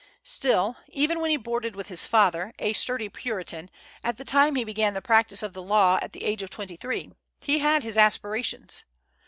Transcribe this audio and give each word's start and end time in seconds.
Still, 0.23 0.77
even 0.87 1.19
when 1.21 1.29
he 1.29 1.37
boarded 1.37 1.75
with 1.75 1.89
his 1.89 2.07
father, 2.07 2.55
a 2.57 2.73
sturdy 2.73 3.07
Puritan, 3.07 3.69
at 4.03 4.17
the 4.17 4.25
time 4.25 4.55
he 4.55 4.63
began 4.63 4.95
the 4.95 4.99
practice 4.99 5.43
of 5.43 5.53
the 5.53 5.61
law 5.61 5.99
at 6.01 6.11
the 6.11 6.23
age 6.23 6.41
of 6.41 6.49
twenty 6.49 6.75
three, 6.75 7.11
he 7.39 7.59
had 7.59 7.83
his 7.83 7.99
aspirations. 7.99 8.83